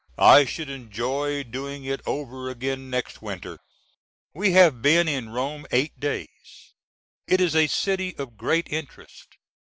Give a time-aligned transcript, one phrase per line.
[0.17, 3.59] I should enjoy doing it over again next winter.
[4.33, 6.73] We have been in Rome eight days.
[7.27, 9.37] It is a city of great interest.